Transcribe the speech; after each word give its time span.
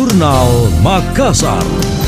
Jurnal 0.00 0.72
Makassar. 0.80 1.99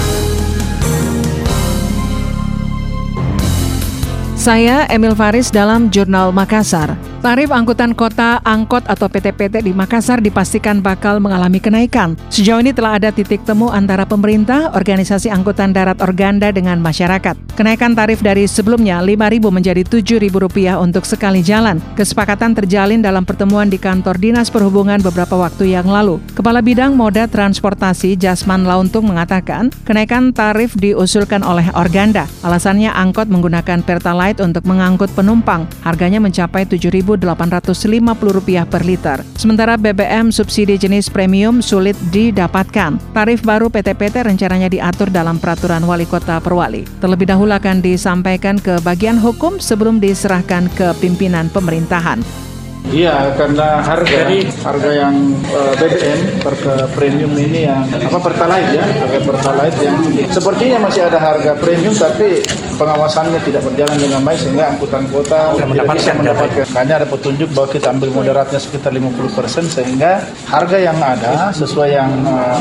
Saya 4.43 4.91
Emil 4.91 5.15
Faris 5.15 5.55
dalam 5.55 5.87
Jurnal 5.87 6.35
Makassar. 6.35 6.99
Tarif 7.23 7.55
angkutan 7.55 7.95
kota 7.95 8.43
angkot 8.43 8.83
atau 8.91 9.07
PT-PT 9.07 9.63
di 9.63 9.71
Makassar 9.71 10.19
dipastikan 10.19 10.83
bakal 10.83 11.23
mengalami 11.23 11.63
kenaikan. 11.63 12.19
Sejauh 12.27 12.59
ini 12.59 12.75
telah 12.75 12.99
ada 12.99 13.15
titik 13.15 13.47
temu 13.47 13.71
antara 13.71 14.03
pemerintah, 14.03 14.75
organisasi 14.75 15.31
angkutan 15.31 15.71
darat 15.71 16.03
Organda 16.03 16.51
dengan 16.51 16.83
masyarakat. 16.83 17.39
Kenaikan 17.55 17.95
tarif 17.95 18.19
dari 18.19 18.51
sebelumnya 18.51 18.99
Rp5.000 19.07 19.45
menjadi 19.55 19.87
Rp7.000 19.87 20.75
untuk 20.83 21.07
sekali 21.07 21.47
jalan. 21.47 21.79
Kesepakatan 21.95 22.59
terjalin 22.59 22.99
dalam 22.99 23.23
pertemuan 23.23 23.71
di 23.71 23.79
kantor 23.79 24.19
Dinas 24.19 24.51
Perhubungan 24.51 24.99
beberapa 24.99 25.39
waktu 25.39 25.71
yang 25.71 25.87
lalu. 25.87 26.19
Kepala 26.35 26.59
Bidang 26.59 26.99
Moda 26.99 27.31
Transportasi 27.31 28.19
Jasman 28.19 28.67
Launtung 28.67 29.07
mengatakan, 29.07 29.71
kenaikan 29.87 30.35
tarif 30.35 30.75
diusulkan 30.75 31.47
oleh 31.47 31.71
Organda. 31.79 32.27
Alasannya 32.43 32.91
angkot 32.91 33.31
menggunakan 33.31 33.87
Pertalite 33.87 34.32
untuk 34.39 34.65
mengangkut 34.65 35.11
penumpang. 35.13 35.67
Harganya 35.83 36.23
mencapai 36.23 36.65
Rp7.000 36.65 37.27
Rp850 37.27 38.65
per 38.71 38.83
liter. 38.87 39.19
Sementara 39.35 39.75
BBM 39.75 40.31
subsidi 40.31 40.79
jenis 40.79 41.11
premium 41.11 41.59
sulit 41.59 41.99
didapatkan. 42.15 42.97
Tarif 43.11 43.43
baru 43.43 43.67
PT-PT 43.69 44.23
rencananya 44.23 44.71
diatur 44.71 45.11
dalam 45.11 45.43
peraturan 45.43 45.83
wali 45.83 46.07
kota 46.07 46.39
Perwali. 46.39 46.87
Terlebih 47.03 47.27
dahulu 47.29 47.53
akan 47.53 47.83
disampaikan 47.83 48.57
ke 48.57 48.79
bagian 48.87 49.19
hukum 49.19 49.59
sebelum 49.59 49.99
diserahkan 49.99 50.71
ke 50.79 50.95
pimpinan 51.03 51.51
pemerintahan. 51.51 52.52
Iya, 52.91 53.31
karena 53.39 53.79
harga 53.79 54.27
Jadi, 54.27 54.51
harga 54.67 54.91
yang 54.91 55.15
uh, 55.55 55.71
eh, 55.71 55.87
BBM 55.87 56.21
per 56.43 56.55
premium 56.91 57.33
ini 57.39 57.71
yang 57.71 57.87
apa 57.87 58.19
pertalite 58.19 58.75
ya, 58.75 58.83
harga 58.83 59.21
pertalite 59.23 59.79
yang 59.87 59.99
sepertinya 60.27 60.91
masih 60.91 61.07
ada 61.07 61.19
harga 61.23 61.55
premium 61.63 61.95
tapi 61.95 62.43
pengawasannya 62.75 63.39
tidak 63.47 63.63
berjalan 63.63 63.97
dengan 63.97 64.21
baik 64.27 64.39
sehingga 64.43 64.75
angkutan 64.75 65.05
kota 65.15 65.55
tidak 65.55 65.69
mendapatkan, 65.71 65.97
bisa 66.03 66.13
mendapatkan. 66.19 66.67
Hanya 66.75 66.95
ada 66.99 67.07
petunjuk 67.07 67.49
bahwa 67.55 67.69
kita 67.71 67.87
ambil 67.95 68.11
moderatnya 68.11 68.59
sekitar 68.59 68.91
50% 68.91 69.71
sehingga 69.71 70.13
harga 70.51 70.79
yang 70.83 70.99
ada 70.99 71.55
sesuai 71.55 71.89
yang 71.95 72.11
uh, 72.27 72.59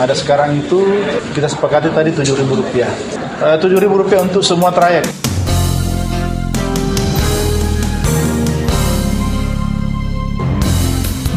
ada 0.00 0.14
sekarang 0.16 0.56
itu 0.56 1.04
kita 1.36 1.46
sepakati 1.46 1.92
tadi 1.92 2.10
Rp7.000. 2.16 2.48
Uh, 3.44 3.56
Rp7.000 3.60 4.24
untuk 4.24 4.42
semua 4.42 4.72
trayek. 4.72 5.29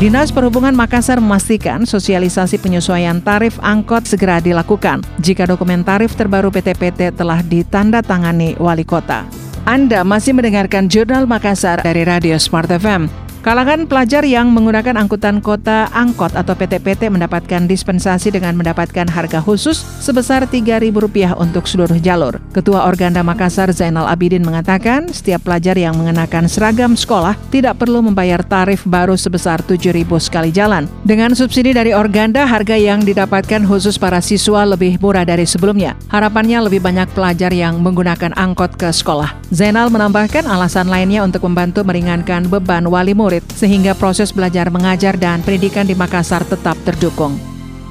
Dinas 0.03 0.35
Perhubungan 0.35 0.75
Makassar 0.75 1.23
memastikan 1.23 1.87
sosialisasi 1.87 2.59
penyesuaian 2.59 3.23
tarif 3.23 3.55
angkot 3.63 4.03
segera 4.03 4.43
dilakukan 4.43 4.99
jika 5.23 5.47
dokumen 5.47 5.79
tarif 5.79 6.11
terbaru 6.19 6.51
PT-PT 6.51 7.15
telah 7.15 7.39
ditandatangani 7.39 8.59
wali 8.59 8.83
kota. 8.83 9.23
Anda 9.63 10.03
masih 10.03 10.35
mendengarkan 10.35 10.91
Jurnal 10.91 11.23
Makassar 11.23 11.79
dari 11.87 12.03
Radio 12.03 12.35
Smart 12.35 12.67
FM. 12.67 13.22
Kalangan 13.43 13.91
pelajar 13.91 14.23
yang 14.23 14.55
menggunakan 14.55 14.95
angkutan 14.95 15.43
kota 15.43 15.91
angkot 15.91 16.31
atau 16.31 16.55
PT-PT 16.55 17.11
mendapatkan 17.11 17.67
dispensasi 17.67 18.31
dengan 18.31 18.55
mendapatkan 18.55 19.03
harga 19.03 19.43
khusus 19.43 19.83
sebesar 19.99 20.47
Rp3.000 20.47 21.35
untuk 21.35 21.67
seluruh 21.67 21.99
jalur. 21.99 22.39
Ketua 22.55 22.87
Organda 22.87 23.19
Makassar 23.19 23.67
Zainal 23.75 24.07
Abidin 24.07 24.47
mengatakan 24.47 25.11
setiap 25.11 25.43
pelajar 25.43 25.75
yang 25.75 25.91
mengenakan 25.99 26.47
seragam 26.47 26.95
sekolah 26.95 27.35
tidak 27.51 27.83
perlu 27.83 27.99
membayar 27.99 28.39
tarif 28.47 28.87
baru 28.87 29.19
sebesar 29.19 29.59
Rp7.000 29.67 30.07
sekali 30.23 30.47
jalan. 30.55 30.87
Dengan 31.03 31.35
subsidi 31.35 31.75
dari 31.75 31.91
Organda, 31.91 32.47
harga 32.47 32.79
yang 32.79 33.03
didapatkan 33.03 33.67
khusus 33.67 33.99
para 33.99 34.23
siswa 34.23 34.63
lebih 34.63 35.03
murah 35.03 35.27
dari 35.27 35.43
sebelumnya. 35.43 35.99
Harapannya 36.07 36.63
lebih 36.71 36.79
banyak 36.79 37.11
pelajar 37.11 37.51
yang 37.51 37.83
menggunakan 37.83 38.31
angkot 38.39 38.79
ke 38.79 38.87
sekolah. 38.87 39.35
Zainal 39.51 39.91
menambahkan 39.91 40.47
alasan 40.47 40.87
lainnya 40.87 41.27
untuk 41.27 41.43
membantu 41.43 41.83
meringankan 41.83 42.47
beban 42.47 42.87
wali 42.87 43.11
murid 43.11 43.32
murid, 43.33 43.43
sehingga 43.57 43.97
proses 43.97 44.29
belajar 44.29 44.69
mengajar 44.69 45.17
dan 45.17 45.41
pendidikan 45.41 45.89
di 45.89 45.97
Makassar 45.97 46.45
tetap 46.45 46.77
terdukung. 46.85 47.33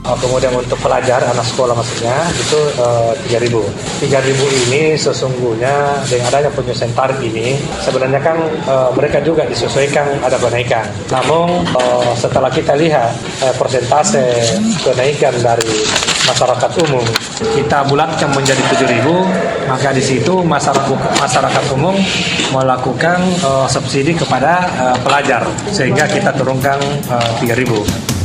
Oh, 0.03 0.19
kemudian 0.19 0.51
untuk 0.51 0.75
pelajar 0.83 1.23
anak 1.23 1.47
sekolah 1.47 1.79
maksudnya 1.79 2.27
itu 2.35 2.59
uh, 2.83 3.15
3000. 3.31 3.55
3000 4.03 4.63
ini 4.67 4.99
sesungguhnya 4.99 6.03
dengan 6.11 6.27
adanya 6.27 6.51
penyesuaian 6.51 6.91
tarif 6.91 7.23
ini 7.23 7.55
sebenarnya 7.79 8.19
kan 8.19 8.35
uh, 8.67 8.91
mereka 8.99 9.23
juga 9.23 9.47
disesuaikan 9.47 10.19
ada 10.27 10.35
kenaikan. 10.43 10.91
Namun 11.07 11.63
uh, 11.79 12.11
setelah 12.19 12.51
kita 12.51 12.75
lihat 12.75 13.15
uh, 13.47 13.55
persentase 13.55 14.27
kenaikan 14.83 15.39
dari 15.39 15.71
masyarakat 16.27 16.71
umum 16.83 17.03
kita 17.55 17.87
bulatkan 17.87 18.31
menjadi 18.35 18.63
7000 18.75 19.07
maka 19.67 19.95
di 19.95 20.03
situ 20.03 20.43
masyarakat 20.43 21.19
masyarakat 21.19 21.65
umum 21.75 21.95
melakukan 22.55 23.19
uh, 23.45 23.67
subsidi 23.67 24.15
kepada 24.17 24.67
uh, 24.79 24.97
pelajar. 25.03 25.45
Sehingga 25.71 26.09
kita 26.09 26.35
turunkan 26.35 26.79
uh, 27.11 27.41
3000 27.41 28.22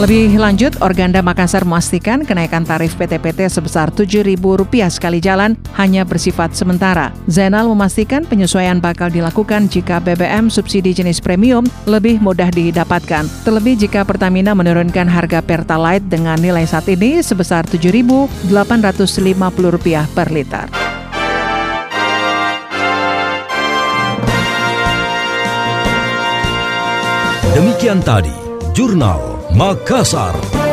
Lebih 0.00 0.40
lanjut, 0.40 0.80
Organda 0.80 1.20
Makassar 1.20 1.68
memastikan 1.68 2.24
kenaikan 2.24 2.64
tarif 2.64 2.96
PT-PT 2.96 3.52
sebesar 3.52 3.92
Rp7.000 3.92 4.88
sekali 4.88 5.20
jalan 5.20 5.60
hanya 5.76 6.08
bersifat 6.08 6.56
sementara. 6.56 7.12
Zainal 7.28 7.68
memastikan 7.68 8.24
penyesuaian 8.24 8.80
bakal 8.80 9.12
dilakukan 9.12 9.68
jika 9.68 10.00
BBM 10.00 10.48
subsidi 10.48 10.96
jenis 10.96 11.20
premium 11.20 11.68
lebih 11.84 12.16
mudah 12.16 12.48
didapatkan. 12.48 13.28
Terlebih 13.44 13.76
jika 13.76 14.00
Pertamina 14.08 14.56
menurunkan 14.56 15.04
harga 15.04 15.44
Pertalite 15.44 16.08
dengan 16.08 16.40
nilai 16.40 16.64
saat 16.64 16.88
ini 16.88 17.20
sebesar 17.20 17.68
Rp7.850 17.68 20.16
per 20.16 20.32
liter. 20.32 20.64
Demikian 27.52 28.00
tadi, 28.00 28.32
Jurnal 28.72 29.29
Makassar. 29.54 30.69